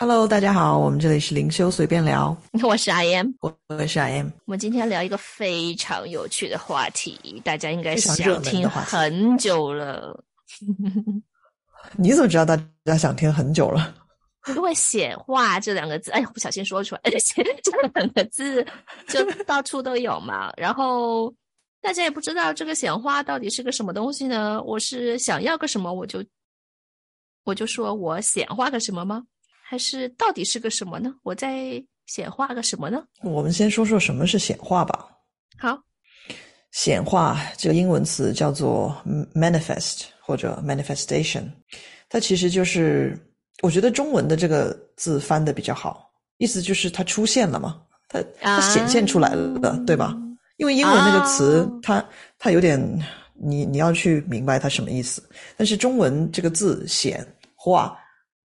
[0.00, 3.52] Hello，大家好，我们这里是灵修随便聊， 我是 I M，我
[3.84, 4.28] 是 I M。
[4.44, 10.22] 我们今天聊一个非常有趣的话题，大家应该非常热想听很久了。
[11.98, 13.92] 你怎么知道大家想听很久了？
[14.54, 18.64] 因为显化这两个字，哎呀，不小心说出来，显这两个字
[19.08, 20.52] 就到处都有嘛。
[20.56, 21.34] 然后
[21.82, 24.62] 大家也不知道这个显化到底是个什么东西呢？
[24.62, 26.24] 我是想要个什么，我就
[27.42, 29.24] 我就说我显化个什么吗？
[29.70, 31.12] 还是到底是个什么呢？
[31.22, 31.74] 我在
[32.06, 33.04] 显化个什么呢？
[33.22, 35.06] 我们先说说什么是显化吧。
[35.58, 35.78] 好，
[36.72, 38.96] 显化这个英文词叫做
[39.34, 41.44] manifest 或者 manifestation，
[42.08, 43.14] 它其实就是
[43.60, 47.78] 我觉得中文的这个字翻的比较好，意思就是它出现了嘛，
[48.08, 50.16] 它它显现出来了，对吧？
[50.56, 52.80] 因为英文那个词，啊它它有点
[53.34, 55.22] 你你要去明白它什么意思，
[55.58, 57.22] 但是中文这个字显
[57.54, 57.94] 化。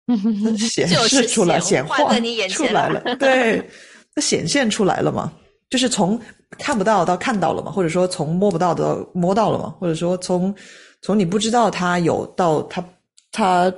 [0.58, 3.70] 它显示出来，显显化化在你眼前了出来了， 对，
[4.14, 5.32] 那显现出来了嘛，
[5.70, 6.20] 就是从
[6.58, 10.54] 看不到到看到了嘛，或者说从摸不到到摸到了嘛，或者说从
[11.00, 12.84] 从你不知道它有到它
[13.32, 13.72] 它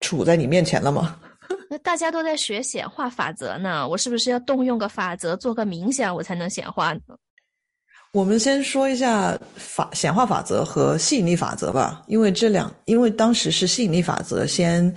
[0.00, 1.18] 处在你面前了嘛。
[1.68, 7.00] 那大家都在学显化法则呢，我是不是要动用个法则，做个冥想，我才能显化呢？
[8.12, 14.94] 我们先说一下法显化法则和吸引力法则吧，因为这两，因为当时是吸引力法则先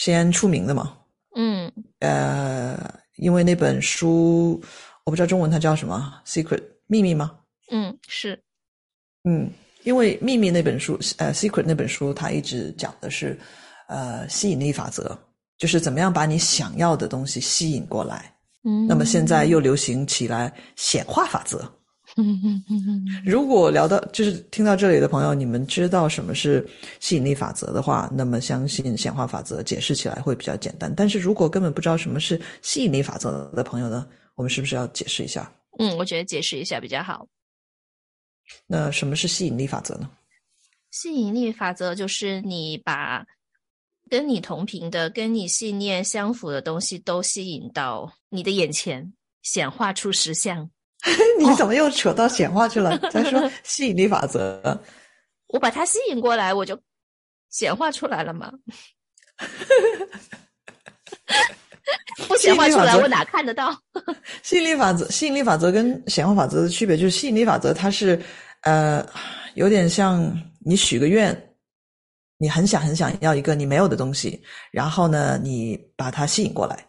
[0.00, 0.96] 先出名的嘛，
[1.36, 2.74] 嗯，呃，
[3.16, 4.58] 因为那本书
[5.04, 6.56] 我不知道中文它叫什么，《Secret》
[6.86, 7.32] 秘密吗？
[7.70, 8.42] 嗯，是，
[9.24, 9.50] 嗯，
[9.82, 13.38] 因为《秘密》那本书，呃，《Secret》那本书，它一直讲的是，
[13.88, 15.14] 呃，吸引力法则，
[15.58, 18.34] 就是怎么样把你想要的东西吸引过来。
[18.64, 21.70] 嗯，那么现在又流行起来显化法则。
[22.20, 26.66] 嗯嗯嗯嗯如果聊到就是听到这里的朋友，你们知道什么是
[27.00, 30.92] 吸引力法则的话，那么相信显化法则解释起来会比较简单。
[30.94, 35.52] 但是如果根本不知道什么是吸引力法则的朋友呢，我们是不是要解释一下？
[35.78, 37.26] 嗯，我觉得解释一下比较好。
[38.66, 40.10] 那什么是吸引力法则呢？
[40.90, 43.24] 吸引力法则就是你把
[44.08, 49.12] 跟你同频的、跟你信念相符的东西都吸引到你的眼前，
[49.42, 50.68] 显化出实相。
[51.38, 52.96] 你怎么又扯到显化去了？
[53.10, 54.78] 再说吸引力法则。
[55.48, 56.78] 我把它吸引过来，我就
[57.48, 58.52] 显化出来了嘛。
[62.28, 63.76] 不显化出来，我哪看得到？
[64.42, 68.20] 吸引力法则，吸引力法则跟显化法则的区别就是，吸引力法则它是，
[68.62, 69.04] 呃，
[69.54, 70.32] 有点像
[70.64, 71.34] 你许个愿，
[72.36, 74.40] 你很想很想要一个你没有的东西，
[74.70, 76.86] 然后呢，你把它吸引过来，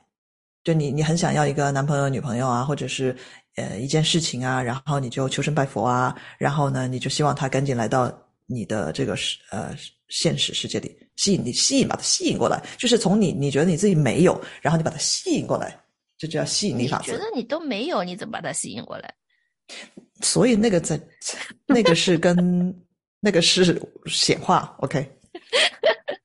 [0.64, 3.16] 就你你很想要一个男朋友、女朋友啊，或者是
[3.56, 8.12] 呃一件事情啊，然后你就求神拜佛啊，然后呢，你就希望他赶紧来到
[8.46, 9.76] 你的这个世呃
[10.10, 15.80] 现实世界里，吸引你吸引把它吸引过来，就是从你你觉得你自己没有，然后你把它吸引过来，
[16.18, 17.18] 这就叫吸引力法则觉。
[17.18, 19.14] 得你都没有，你怎么把它吸引过来？
[20.22, 21.00] 所以那个在，
[21.66, 22.76] 那个是跟
[23.20, 25.10] 那个是显化，OK。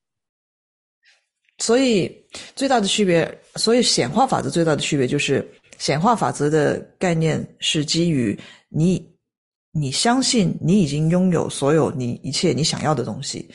[1.58, 2.14] 所以
[2.54, 5.46] 最大的区别，所以显化法则最大的区别就是，
[5.78, 8.38] 显化法则的概念是基于
[8.68, 9.06] 你，
[9.72, 13.50] 你相信你已经拥有所有你一切你想要的东西，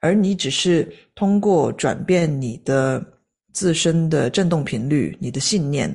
[0.00, 3.04] 而你只是通过转变你的
[3.52, 5.94] 自身的振动频率、你的信念，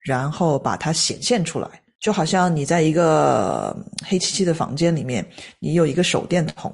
[0.00, 1.68] 然后把它显现出来。
[2.00, 3.76] 就好像你在一个
[4.06, 5.24] 黑漆漆的房间里面，
[5.58, 6.72] 你有一个手电筒，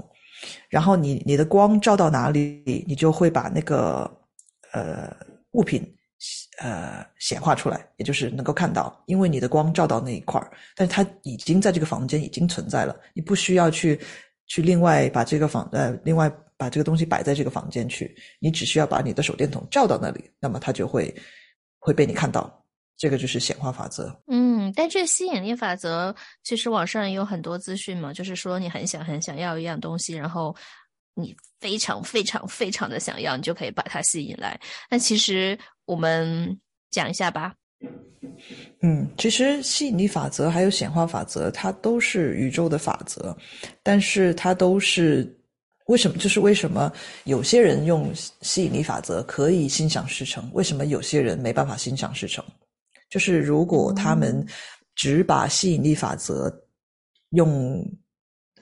[0.68, 4.08] 然后你你的光照到哪里，你就会把那个
[4.72, 5.12] 呃
[5.50, 5.82] 物品
[6.60, 14.00] 呃显化出来，也就是能够看到，因为你的光照到那一块儿，但是它已经在这个房间已经存在了，你不需要去
[14.46, 21.14] 去另外把这个房呃另外把这个东西摆在这个房间去，你只需要把你的手电筒照到那里，那么它就会
[21.78, 22.64] 会被你看到，
[22.96, 24.18] 这个就是显化法则。
[24.28, 30.56] 嗯，但这吸引力法则其实网上也有很多资讯嘛，就是说你很想很想要一样东西，然后
[31.18, 34.60] 你非常非常非常的想要，你就可以把它吸引来。
[34.90, 36.60] 那其实我们
[36.90, 37.54] 讲一下吧。
[38.82, 43.36] 嗯，其实吸引力法则还有显化法则，它都是宇宙的法则，
[43.82, 45.26] 但是它都是
[45.86, 46.18] 为什么？
[46.18, 46.92] 就是为什么
[47.24, 52.44] 有些人用吸引力法则可以心想事成，为什么有些人没办法心想事成？
[53.08, 54.46] 就是如果他们
[54.94, 56.52] 只把吸引力法则
[57.30, 57.82] 用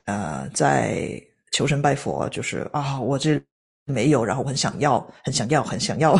[0.04, 1.20] 呃在
[1.54, 3.40] 求神拜佛，就是啊，我这
[3.84, 6.16] 没有，然后我很想要，很想要，很想要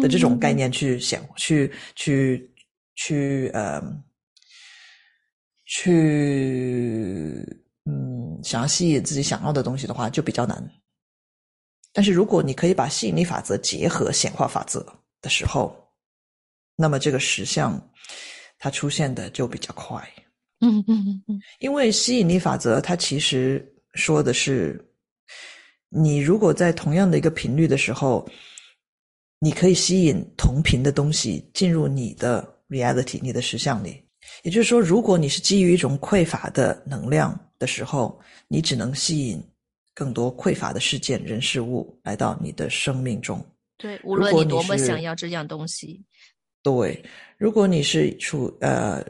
[0.00, 2.48] 的这种概念去想，去去
[2.94, 3.82] 去呃
[5.66, 7.44] 去
[7.84, 10.56] 嗯想要吸引自己想要的东西的话，就比较难。
[11.92, 14.86] 但是如果你可以把吸引力法则结合显化法则，
[15.20, 15.76] 的时候，
[16.76, 17.76] 那么这个实相
[18.56, 20.00] 它出现的就比较快。
[20.60, 24.82] 嗯嗯嗯，因为吸引力法则它其实说的是，
[25.88, 28.28] 你如果在同样的一个频率的时候，
[29.38, 34.02] 你可以吸引同频的东西进入你的 reality，你的实相里。
[34.42, 39.42] 也就是说，如果你是基于一种匮乏的能量的时候，你只能吸引
[39.94, 43.44] 更多匮乏的事件、人、事物来到你的生命中。
[43.76, 46.04] 对，无论你多么想要这样东西。
[46.62, 47.02] 对，
[47.38, 49.02] 如果你是处呃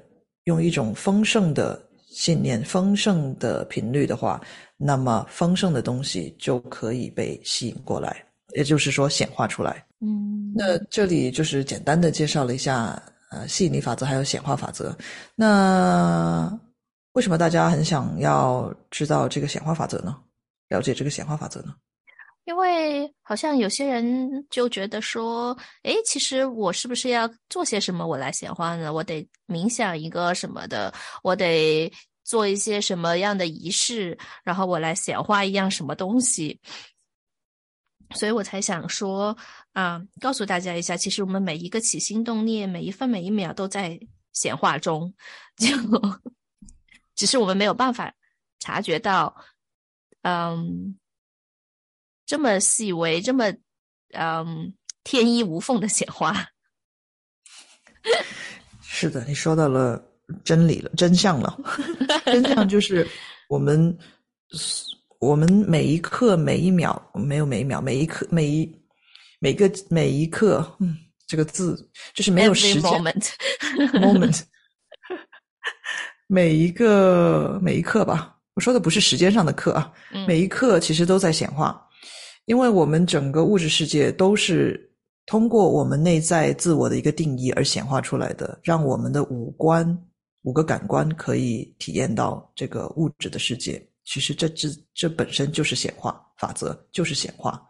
[0.44, 1.89] 用一种丰盛的
[2.20, 4.38] 信念、丰盛的频率的话，
[4.76, 9.82] 那么丰盛的东西就可以被吸引过来，也就是说显化出来。
[10.00, 13.02] 嗯，那这里就是简单的介绍了一下。
[13.32, 14.92] 呃，吸引力法则还有显化法则，
[15.36, 16.52] 那
[17.12, 20.16] 为什么大家很想要知道这个显化法则呢？
[20.68, 21.72] 了解这个显化法则呢？
[22.44, 28.92] 因为好像有些人就觉得说，诶，其实我是不是要做些什么我来显化呢？
[28.92, 31.88] 我得冥想一个什么的，我得
[32.30, 36.60] 做一些什么样的仪式，然后我来显化一样什么东西。
[38.14, 39.36] 所以我才想说，
[39.72, 43.98] 啊，告诉大家一下，其实我们每一个起心动念，每一分每一秒都在
[44.32, 45.12] 显化中，
[45.56, 45.66] 就
[47.16, 48.14] 只是我们没有办法
[48.60, 49.34] 察觉到，
[50.22, 50.96] 嗯，
[52.26, 53.52] 这么细微，这么
[54.12, 54.72] 嗯
[55.02, 56.46] 天衣无缝的显化。
[58.80, 60.09] 是的，你说到了
[60.44, 61.58] 真理了，真相了，
[62.26, 63.06] 真相就是
[63.48, 63.96] 我们。
[65.20, 68.74] 我们每一刻每一秒没有每一秒每一刻每一
[69.38, 70.96] 每个每一刻，嗯，
[71.26, 71.76] 这个字
[72.14, 74.40] 就是没有时间 moment，moment，
[76.26, 78.34] 每一个每一刻吧。
[78.54, 79.92] 我说的不是时间上的课啊，
[80.26, 81.86] 每一刻其实都在显化，
[82.46, 84.90] 因为我们整个物质世界都是
[85.26, 89.86] 通过我们内在自我的一个定义而显化出来的，让我们的五官
[90.42, 93.84] 五个感官可以体验到这个物质的世界。
[94.02, 97.62] 其实这这这本身就是显化法则，就是显化，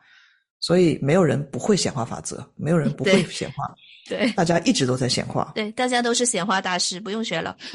[0.58, 3.75] 所以没有人不会显化法则，没有人不会显化，
[4.08, 7.55] 对，大家一直都在显化，对，大家都是显化大师，不用学了。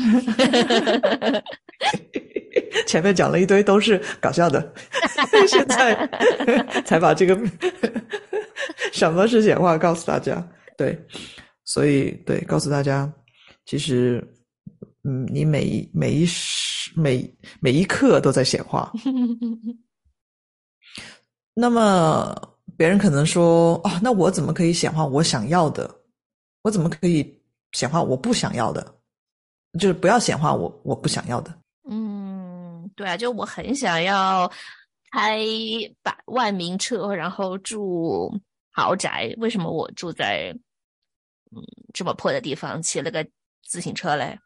[2.87, 4.73] 前面讲了一堆都是搞笑的，
[5.47, 6.09] 现在
[6.85, 7.39] 才把这个
[8.91, 10.43] 什么是显化告诉大家，
[10.75, 10.97] 对，
[11.65, 13.13] 所以对，告诉大家，
[13.65, 14.27] 其实。
[15.07, 18.91] 嗯，你每一每一时每每一刻都在显化。
[21.53, 22.35] 那么
[22.75, 25.89] 别人可能说：“哦，那我怎么可以显化我想要的？
[26.63, 27.39] 我怎么可以
[27.71, 28.99] 显化我不想要的？
[29.79, 31.53] 就是不要显化我我不想要的。”
[31.87, 34.51] 嗯，对啊，就我很想要
[35.11, 35.39] 开
[36.01, 38.33] 百万名车，然后住
[38.71, 39.31] 豪宅。
[39.37, 40.51] 为什么我住在
[41.55, 41.61] 嗯
[41.93, 43.23] 这么破的地方，骑了个
[43.63, 44.37] 自行车嘞？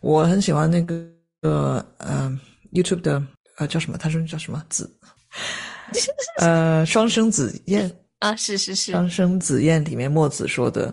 [0.00, 0.94] 我很喜欢那个
[1.42, 2.40] 呃呃
[2.72, 3.22] YouTube 的
[3.56, 3.98] 呃叫什么？
[3.98, 4.90] 他说叫什么子？
[6.38, 7.90] 呃，双生子宴
[8.20, 10.92] 啊，是是是，双生子宴里面墨子说的，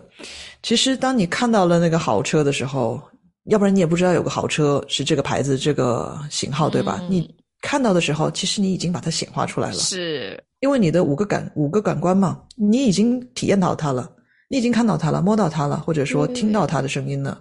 [0.62, 3.00] 其实当你看到了那个豪车的时候，
[3.44, 7.00] 要不然你也不知道有个豪车是这个牌子、这个型号，对吧？
[7.08, 14.10] 你看到的时候，其实你已经把它显化出来了，是因为你的五个感五个感官嘛，你已经体验到它了，
[14.48, 17.40] 你已经看到它了，摸到它了，或者说听到它的声音了。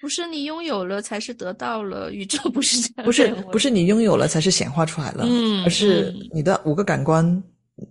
[0.00, 3.04] 不是你拥有了才是得到了，宇宙不是这样。
[3.04, 7.42] 不是不是你拥有了才是显化出来了，嗯，而是你的五个感官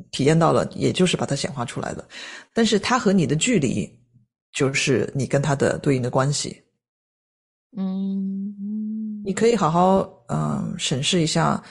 [0.10, 2.04] 体验到了，也就是把它显化出来了。
[2.52, 3.88] 但是它和你的距离，
[4.52, 6.60] 就是你跟它的对应的关系。
[7.78, 8.56] 嗯，
[9.24, 11.64] 你可以好好嗯审视一下，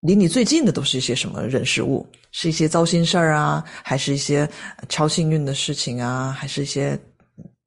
[0.00, 4.48] 离你最近的都是一些什么人事物，是一些糟心事儿啊，还是一些
[4.88, 6.98] 超幸运的事情啊，还是一些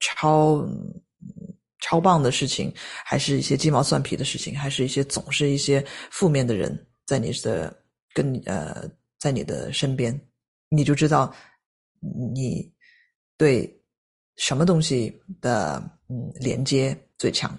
[0.00, 0.62] 超。
[1.80, 2.72] 超棒的事情，
[3.04, 7.84] 还是一些鸡毛蒜皮的事情，还是一些总是一些负面的人在你的
[8.14, 10.18] 跟呃在你的身边，
[10.68, 11.34] 你就知道
[12.34, 12.72] 你
[13.36, 13.82] 对
[14.36, 17.58] 什么东西的嗯连接最强。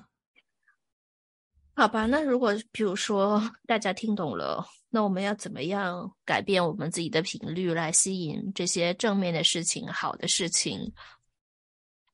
[1.74, 10.92] 好吧，那如果比如说大家听懂了，那我们要怎么样改变我们自己的频率，来吸引这些正面的事情、好的事情？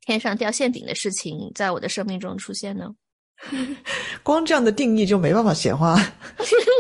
[0.08, 2.90] 天上掉馅饼的事情在我的生命中出现呢？
[4.24, 5.96] 光这样的定义就没办法显化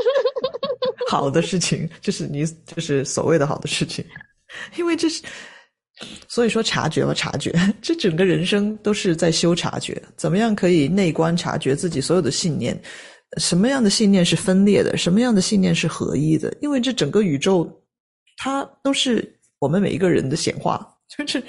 [1.11, 4.03] 好的事情，就是你就是所谓的好的事情，
[4.77, 5.21] 因为这是
[6.27, 12.79] 所以说察觉吧，察觉，这整个人生都是在修察觉，怎么样可以内观察觉自己所有的信念，
[13.37, 16.55] 什么样的信念是分裂的，什么样的信念是合一的？
[16.61, 17.69] 因为这整个宇宙
[18.37, 20.87] 它都是我们每一个人的显化。
[21.17, 21.41] 就是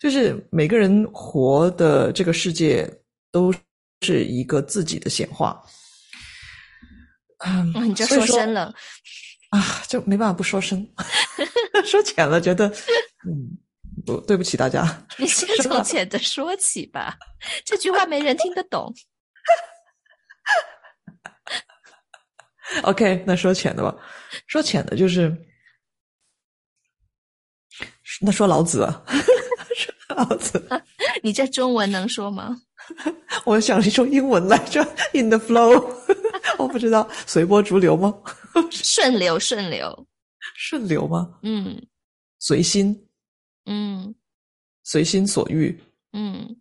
[0.00, 2.88] 就是每个人活的这个世界
[3.30, 3.52] 都
[4.02, 5.62] 是一个自己的显化。
[7.38, 8.74] 嗯，你这说深了
[9.50, 10.86] 啊，就没办法不说深，
[11.84, 12.68] 说浅了觉得
[13.26, 13.58] 嗯，
[14.06, 15.06] 不对不起大家。
[15.18, 17.18] 你先从 浅的说起吧，
[17.64, 18.94] 这句话没人听得懂。
[22.82, 23.94] OK，那说浅的吧，
[24.46, 25.30] 说浅的就是，
[28.20, 29.43] 那说老子，说
[30.14, 30.62] 老子，
[31.22, 32.60] 你这中文能说吗？
[33.44, 35.82] 我想一种英文来着，in the flow，
[36.58, 38.14] 我不知道随波逐流吗？
[38.70, 40.06] 顺流，顺流，
[40.54, 41.34] 顺流吗？
[41.42, 41.80] 嗯，
[42.38, 43.06] 随心，
[43.66, 44.14] 嗯，
[44.82, 45.78] 随心所欲，
[46.12, 46.56] 嗯。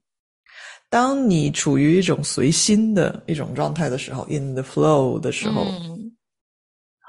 [0.90, 5.66] 当你处于一种随心的一种状态的时候，in the flow 的时候，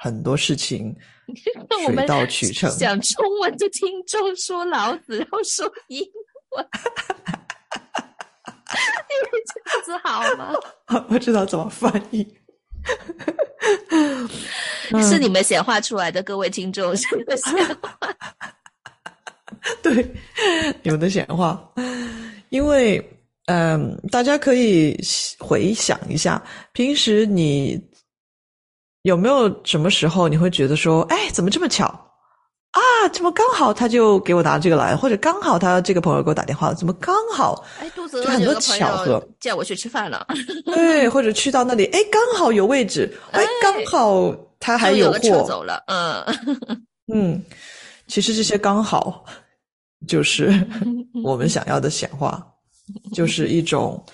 [0.00, 0.96] 很多事情
[1.86, 2.70] 水到渠成。
[2.78, 6.00] 讲中文的听众说老子，然后说英
[6.56, 6.66] 文，
[9.10, 10.52] 因为这样子好吗？
[10.88, 12.26] 我 不知道怎么翻译，
[15.02, 17.98] 是你们显化出来的，各位听众，是你们显化。
[19.82, 20.14] 对，
[20.82, 21.72] 你们的显化，
[22.50, 23.10] 因为。
[23.46, 24.98] 嗯，大家可以
[25.38, 26.42] 回想一下，
[26.72, 27.78] 平时你
[29.02, 32.03] 有没有什么时候你会觉得说，哎，怎么这么巧
[32.74, 33.08] 啊？
[33.12, 37.64] 怎么刚好他就给我拿这个来，或者刚好他这个朋友给我打电话，怎么刚好？
[37.80, 40.26] 哎，肚子饿，很多巧合叫我去吃饭了。
[40.66, 45.82] 对，或者去到那里，哎，刚好有位置，哎，刚好他还有货走了。
[45.86, 46.24] 嗯
[47.12, 47.42] 嗯，
[48.06, 49.24] 其实这些刚好
[50.08, 50.52] 就是
[51.22, 52.44] 我们想要的显化。
[53.14, 54.04] 就是一种，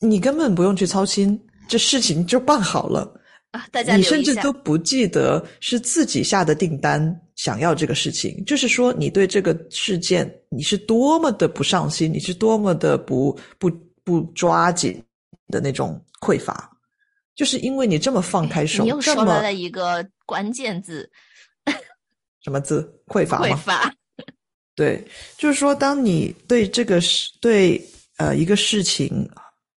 [0.00, 3.06] 你根本不用去操心，这事情就办好了
[3.50, 3.66] 啊！
[3.72, 13.70] 大家你甚至都不记得是自己下的订单，想要这个事情，就是说你对这个事件你是多么的不上心，你是多么的不不
[14.04, 15.02] 不抓紧
[15.48, 16.70] 的那种匮乏，
[17.34, 21.10] 就是因为你这么放开手，你又说了一个关键字，
[22.42, 22.88] 什么字？
[23.06, 23.92] 匮 乏匮乏。
[24.76, 25.04] 对，
[25.36, 27.84] 就是说，当你对这个事，对
[28.16, 29.28] 呃一个事情，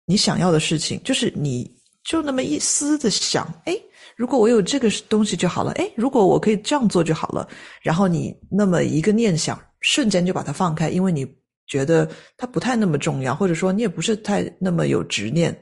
[0.04, 1.70] 你想要的事情，就是你
[2.04, 3.76] 就那么一丝的想，哎，
[4.16, 7.48] 如果我有这个东西就好了，哎，如果我可以这样做就好了，
[7.82, 11.26] 然后你那么一个念想，瞬间就把它放开，因为你
[11.66, 15.56] 觉得它不太那么重要，或者说你也不是太那么有执念，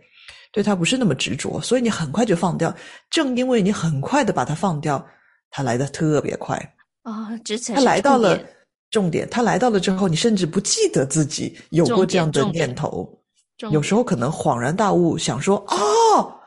[0.52, 2.74] 对它不是那么执着，所以你很快就放掉。
[3.10, 5.04] 正因为你很快的把它放掉，
[5.50, 6.56] 它来的特别快
[7.02, 8.38] 啊，之前它来到了。
[8.90, 13.06] 重点，它来到了之后，你甚至不记得自己有过这样的念头。
[13.70, 16.40] 有时候可能恍然大悟，想说：“哦，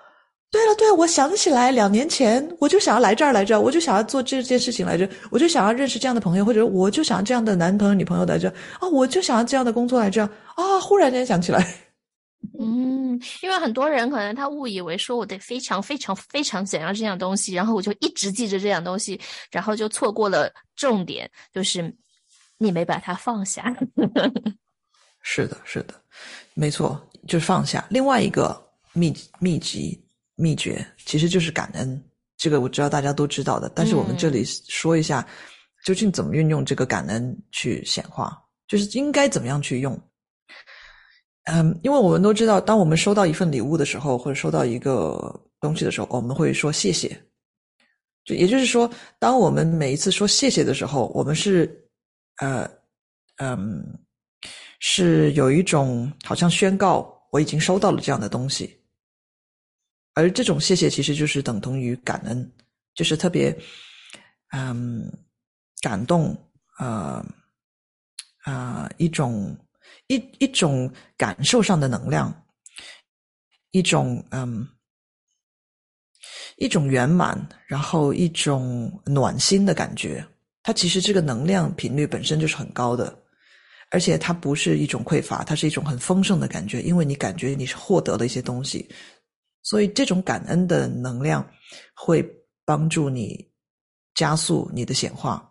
[0.49, 8.49] 对了，对了，我想起来，两年前我就想要来这儿来着，我就想要做这件事情来着，我就想要认识这样的朋友，或者我就想要这样的男朋友、女朋友来着
[8.79, 10.23] 啊，我就想要这样的工作来着
[10.55, 11.59] 啊，忽然间想起来。
[12.57, 19.19] ”嗯，因为很多人可能他误以为说我得非常非常非常想要这样东西，然后我就一直记着这样东西，
[19.51, 21.93] 然后就错过了重点，就是。
[22.63, 23.75] 你没把它放下，
[25.21, 25.93] 是的，是的，
[26.53, 27.85] 没错，就是放下。
[27.89, 28.59] 另外一个
[28.93, 30.03] 秘秘籍
[30.35, 32.03] 秘诀，其实就是感恩。
[32.37, 35.27] 这个我知道大家都知道的，但是我们这里说一下，
[35.85, 38.35] 究竟怎么运用这个感恩去显化，
[38.67, 39.99] 就是应该怎么样去用。
[41.45, 47.15] 嗯，因为我们都知道，当我们收到一份礼物的时候，或者收到一个东西的时候，我们会说谢谢。
[48.25, 51.77] 就也就是说，当我们每一次说谢谢的时候，我们是。
[52.37, 52.67] 呃，
[53.35, 53.85] 嗯，
[54.83, 58.81] 是有一种好像宣告我已经收到了这样的东西，
[60.15, 62.51] 而这种谢谢其实就是等同于感恩，
[62.95, 63.55] 就是特别
[64.49, 65.09] 嗯
[65.81, 66.35] 感动
[66.79, 67.23] 呃
[68.43, 69.55] 啊一种
[70.07, 72.33] 一一种感受上的能量，
[73.69, 74.67] 一种嗯
[76.57, 80.25] 一种圆满，然后一种暖心的感觉。
[80.63, 83.20] 它其实这个能量频率本身就是很高的，
[83.91, 88.89] 而且它不是一种匮乏，它是一种很丰盛的感觉，因为你感觉你是获得了一些东西，
[89.63, 91.45] 所以这种感恩的能量
[91.93, 92.25] 会
[92.65, 93.45] 帮助你
[94.15, 95.47] 加速你的显化。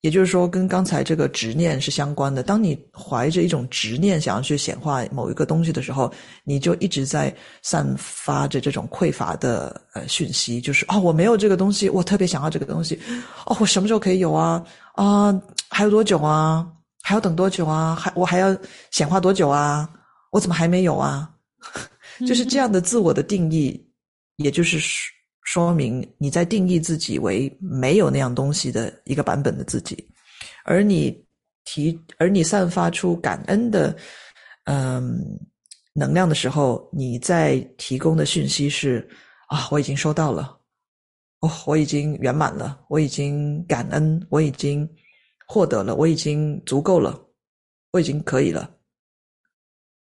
[0.00, 2.42] 也就是说，跟刚才这个执念是相关的。
[2.42, 6.12] 当你怀着一种执念想要去显化某一个东西的时候，
[6.44, 13.00] 你就一直在散发着这种匮乏的呃讯息，就是哦，我没有这个东西，我特别想要这个东西，
[13.46, 14.62] 哦，我什么时候可以有啊？
[14.92, 16.70] 啊，还有多久啊？
[17.04, 17.94] 还要等多久啊？
[17.94, 18.56] 还我还要
[18.90, 19.88] 显化多久啊？
[20.32, 21.30] 我怎么还没有啊？
[22.26, 23.80] 就是这样的自我的定义，
[24.36, 24.80] 也就是。
[25.46, 29.94] 说明你在定义自己为没有那样东西的一个版本的自己，
[30.64, 31.22] 而你
[31.66, 33.94] 提，而你散发出感恩的
[34.64, 35.22] 嗯
[35.92, 39.06] 能量的时候，你在提供的讯息是
[39.48, 40.58] 啊，我已经收到了，
[41.40, 44.88] 哦，我已经圆满了，我已经感恩，我已经
[45.46, 47.18] 获得了，我已经足够了，
[47.92, 48.70] 我已经可以了。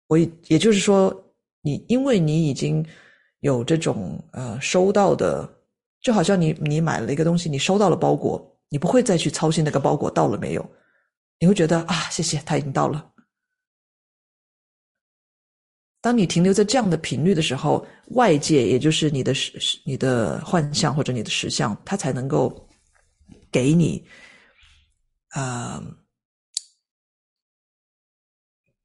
[0.08, 1.13] 我也就是说，
[1.62, 2.86] 你因为你已经
[3.41, 5.48] 有这种呃收到的，
[6.01, 10.70] 就好像你你买了一个东西，你收到了包裹，你不会再去操心那个包裹到了没有，
[11.39, 13.12] 你会觉得啊，谢谢，它已经到了。
[16.00, 22.65] 当你停留在这样的频率的时候，外界也就是你的实、你的幻象或者你的实相，它才能够
[23.51, 24.06] 给你，
[25.41, 25.84] 啊。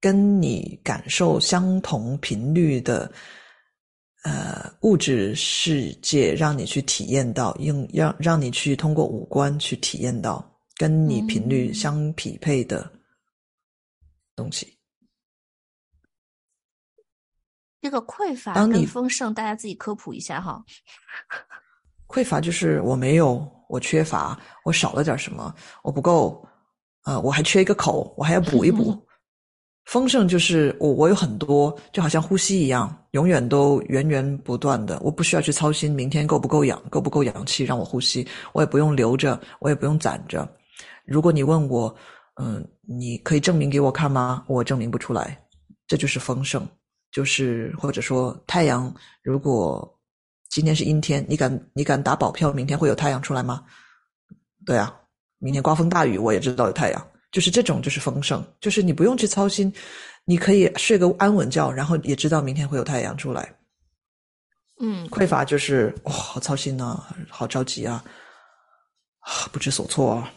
[0.00, 3.08] 跟你感受相同频率的，
[4.24, 10.44] 呃，物质世界，让你去体验到，用让让你去通过五官去体验到
[10.74, 12.90] 跟你频率相匹配的
[14.34, 14.76] 东西。
[17.80, 20.64] 这个匮乏跟丰盛，大家自己科普一下哈。
[22.12, 26.46] 匮乏就是我没有，我缺乏，我少了点什么，我不够，
[27.04, 28.94] 呃，我还缺一个口，我还要补一补。
[29.86, 34.96] 丰盛就是我，我有很多，就好像呼吸一样，永远都源源不断的。
[35.00, 40.48] 我不需要去操心明天够不够氧，够不够氧气让我呼吸，我也不用留着，我也不用攒着。
[41.04, 41.92] 如果你问我，
[42.40, 44.44] 嗯，你可以证明给我看吗？
[44.46, 45.36] 我证明不出来。
[45.88, 46.64] 这就是丰盛，
[47.10, 48.94] 就是或者说太阳。
[49.20, 49.92] 如果
[50.52, 53.64] 今天是阴天，你敢你敢打保票明天会有太阳出来吗？
[54.66, 54.94] 对啊，
[55.38, 57.08] 明天刮风大雨，我也知道有太阳。
[57.30, 59.72] 就是这种，就是丰盛，就是你不用去操心，
[60.26, 63.56] 你可以睡个安稳觉，然后也知道明天会有太阳出来。
[64.78, 68.04] 嗯，匮乏就是哇，好操心呐，好着急啊，
[69.20, 70.30] 啊，不知所措啊，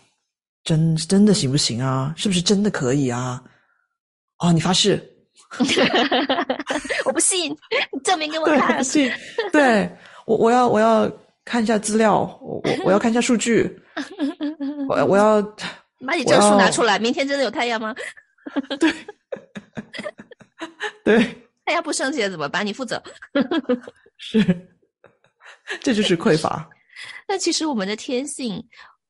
[0.64, 2.14] 真真的行不行啊？
[2.16, 3.44] 是不是真的可以啊？
[4.38, 5.12] 啊，你发誓？
[7.26, 7.52] 信，
[7.92, 8.84] 你证明给我看。
[8.84, 9.12] 信？
[9.52, 9.90] 对
[10.26, 11.12] 我，我要我要
[11.44, 13.70] 看一下资料，我我我要看一下数据，
[14.88, 15.42] 我我要。
[16.06, 17.96] 把你证书拿出来，明天真的有太阳吗？
[18.80, 18.94] 对，
[21.04, 21.46] 对。
[21.66, 22.64] 太阳不升起来怎么办？
[22.64, 23.02] 你负责。
[24.20, 24.68] 是，
[25.82, 26.70] 这就是匮乏。
[27.28, 28.64] 那其实我们的天性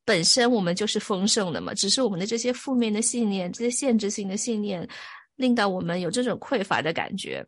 [0.05, 4.87] 本身，我们就是丰盛的嘛，只是我们的这些负面的信念、这些限制性的信念，
[5.35, 7.45] 令到我们有这种匮乏的感觉。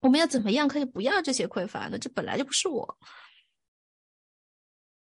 [0.00, 1.98] 我们要怎么样可以不要这些匮乏呢？
[1.98, 2.98] 这本来就不是我。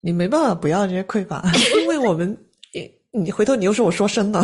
[0.01, 1.43] 你没办法不要这些匮乏，
[1.81, 2.37] 因为我们。
[3.17, 4.43] 你回头你又说我说深了，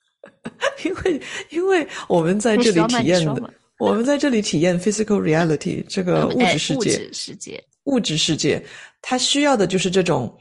[0.82, 8.66] 因为因为我们在这里体验的，我们在这里体验 physical reality 这个物质世界，物质世界物质世界，
[9.02, 10.40] 它需要的就是这种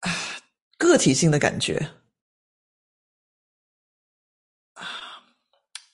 [0.00, 0.10] 啊
[0.76, 1.80] 个体性的感觉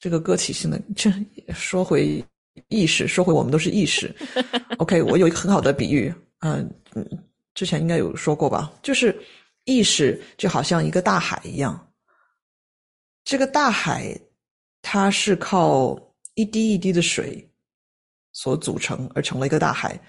[0.00, 1.12] 这个个体性的，这
[1.54, 2.24] 说回
[2.68, 4.12] 意识，说回我们都是意识。
[4.78, 7.06] OK，我有一个很好的比喻，嗯嗯，
[7.54, 9.14] 之前应该有说过吧，就是。
[9.66, 11.92] 意识就好像一个大海一样，
[13.24, 14.18] 这个大海
[14.80, 15.96] 它是靠
[16.34, 17.46] 一滴一滴的水
[18.32, 20.00] 所组成而成了一个大海，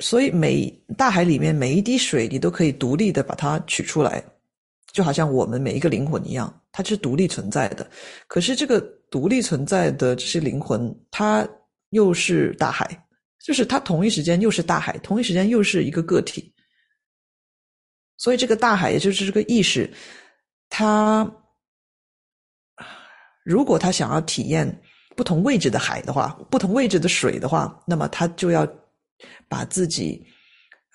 [0.00, 0.68] 所以每
[0.98, 4.22] 大海里面每一滴水你都可以独立的把它取出来，
[4.92, 7.88] 就好像我们每一个灵魂一样，它是独立存在的。
[8.26, 11.46] 可是这个独立存在的这些灵魂，它
[11.90, 13.06] 又是大海，
[13.44, 16.52] 就是它同一时间又是大海，同一时间又是一个个体。
[18.16, 19.88] 所以，这个大海，也就是这个意识，
[20.68, 21.30] 它
[23.44, 24.82] 如果他想要体验
[25.14, 28.66] 不同位置的海的话，不同位置的水的话，那么他就要
[29.48, 30.26] 把自己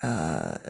[0.02, 0.60] 呃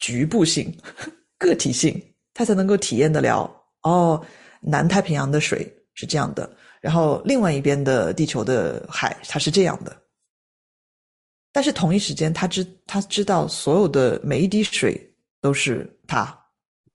[0.00, 0.76] 局部性、
[1.38, 2.09] 个体性，
[2.40, 3.54] 他才能够体验得了。
[3.82, 4.18] 哦，
[4.62, 6.50] 南太平洋的水是这样的，
[6.80, 9.94] 然后另外一边的地球的海它是这样的。
[11.52, 15.06] 但是同一时间，他知他知道所有的每一滴水。
[15.42, 16.38] 都是他，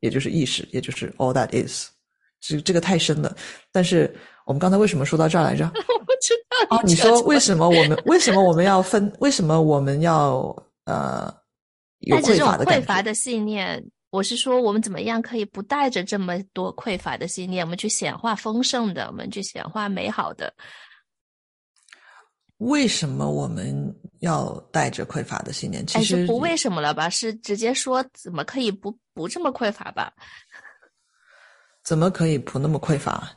[0.01, 1.89] 也就是意识，也就是 all that is。
[2.39, 3.35] 这这个太深了。
[3.71, 5.65] 但是我们刚才为什么说到这儿来着？
[5.73, 6.77] 我不知道。
[6.77, 9.11] 哦，你说为什么我们为什么我们要分？
[9.19, 10.55] 为什么我们要
[10.85, 11.33] 呃
[12.01, 13.83] 有匮乏的匮乏的信念？
[14.15, 20.53] 我是说，我们怎么样可以不带着这么多匮乏的信念，我们去显化丰盛的，我们去显化美好的？
[22.59, 25.85] 为什么我们要带着匮乏的信念？
[25.85, 27.09] 其实不为什么了吧？
[27.09, 30.13] 是直接说怎么可以不不这么匮乏吧？
[31.83, 33.29] 怎么可以不那么匮乏？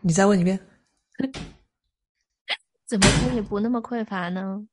[0.00, 0.60] 你再问一遍。
[2.94, 4.64] 怎么可以不那么匮乏呢？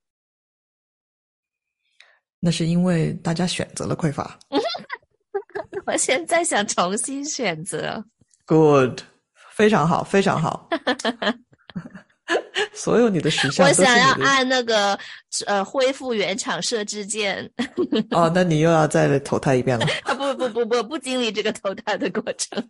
[2.39, 4.37] 那是因为大家选择了匮乏。
[5.87, 8.05] 我现在想重新选择。
[8.45, 9.01] Good，
[9.49, 10.69] 非常好，非常好。
[12.73, 14.99] 所有你的实现我想要按那个
[15.47, 17.51] 呃恢复原厂设置键。
[18.11, 19.87] 哦，那你又要再投胎一遍了。
[20.03, 22.63] 啊不不不不不经历这个投胎的过程。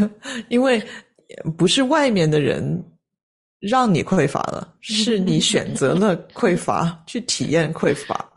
[0.48, 0.82] 因为
[1.56, 2.82] 不是外面的人
[3.60, 8.28] 让你匮乏了，是你选择了匮乏去体验匮乏。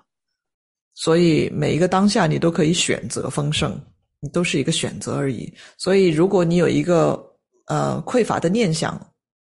[0.94, 3.78] 所以每一个当下，你都可以选择丰盛，
[4.22, 5.54] 你都是一个选择而已。
[5.78, 7.22] 所以，如果你有一个
[7.68, 9.00] 呃匮乏的念想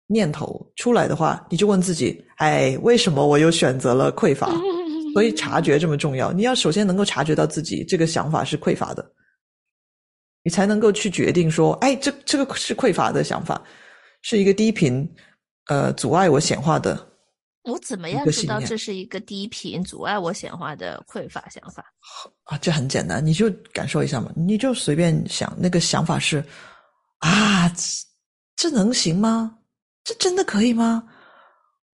[0.07, 4.51] 念头出来的话，你就问自己：哎，为什么我又选择了匮乏？
[5.13, 6.33] 所以察觉这么重要。
[6.33, 9.09] 你要首先能够察觉到自己这个想法是匮乏的，
[10.47, 13.61] 你才能够去决定说，哎，这这个是匮乏的想法，
[14.21, 15.05] 是一个低频，
[15.65, 17.05] 呃，阻碍我显化的。
[17.63, 21.83] 我怎么样知道这是一个低频阻碍我显化的匮乏想法？
[22.45, 26.41] 啊，这很简单，你就感受一下嘛，你就随便想，那个想法是
[27.19, 27.67] 啊，
[28.55, 29.53] 这这能行吗？
[30.05, 31.03] 这真的可以吗？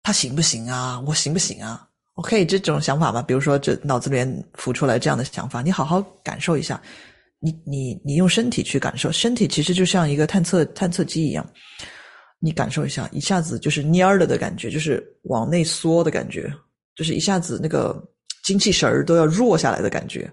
[0.03, 1.03] 他行不行啊？
[1.07, 6.79] 我行不行啊？OK，这种想法嘛，比如说这脑子里面浮出来这样的想法，你好好感受一下，
[7.43, 11.45] 你你你用身体去感受，身体其实就像一个探测探测机一样，
[12.39, 16.53] 你感受一下，一下子就是蔫儿了的感觉，就是往内缩的感觉，
[16.95, 18.01] 就是一下子那个
[18.45, 20.33] 精气神儿都要弱下来的感觉。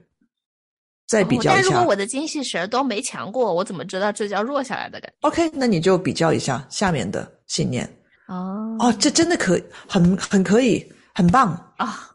[1.08, 7.84] 再比哦较一下、但如果我的精气神儿都没强过，我怎么知道这叫弱下来的感觉？OK，那你就比较一下下面的信念。
[8.28, 12.12] 哦哦，这真的可以，很很可以，很棒，啊，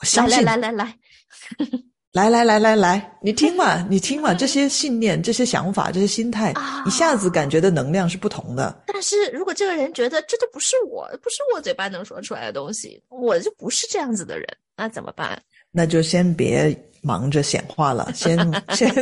[0.00, 0.42] 我相信。
[0.42, 0.96] 来来来来来，
[2.12, 8.82] 来来来来来，你听嘛， 你听嘛，这些信念、这些想法、这些心态，啊一下子感觉的能量是不同的。
[8.86, 14.46] 但是如果这个人觉得这就不是我，不是我嘴巴能说出来的东西，我就不是这样子的人，
[14.76, 15.40] 那怎么办？
[15.70, 18.36] 那就先别忙着显化了， 先
[18.74, 18.92] 先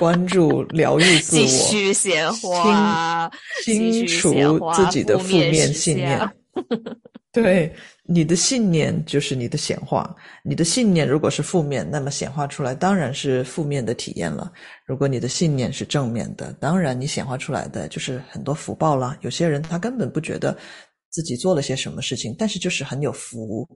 [0.00, 3.30] 关注疗愈自继我，续显化，
[3.64, 4.32] 清继续除
[4.74, 6.32] 自己的负面信念相。
[7.42, 7.72] 对，
[8.04, 10.14] 你的信念就是你的显化。
[10.42, 14.52] 你的信念如果是负面，那么显化出来当然是负面的体验了。
[14.86, 19.16] 如果你的信念是正面的，当然你显化出来的就是很多福报啦。
[19.20, 20.56] 有些人他根本不觉得
[21.10, 23.68] 自己做了些什么事情，但是就是很有福。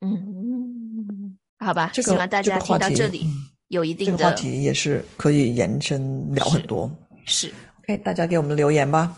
[0.00, 3.32] 嗯，好吧，这个希望大家这个话题听到这里嗯
[3.68, 6.90] 有一定的这个话题也是可以延伸聊很多。
[7.24, 9.16] 是 OK，大家给我们留言吧。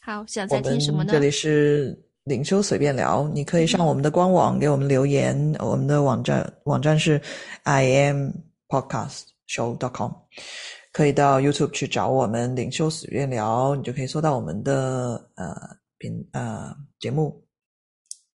[0.00, 1.18] 好，想再听什么呢这？
[1.18, 7.20] 里是领袖随便聊，你可以上我们的官网给我们留言，我们的网站网站是
[7.64, 8.30] i am
[8.68, 10.12] podcast show dot com，
[10.92, 15.54] 可以到 YouTube 去找我们领袖随便聊，你就可以搜到我们的呃
[15.96, 17.42] 频呃节目，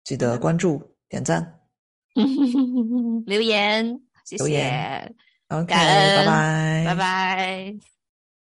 [0.05, 1.61] 记得关注点赞
[3.27, 5.15] 留言，谢留谢，言
[5.49, 7.92] ，OK，拜拜，拜拜。